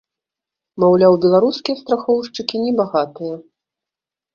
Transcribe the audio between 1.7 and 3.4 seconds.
страхоўшчыкі небагатыя.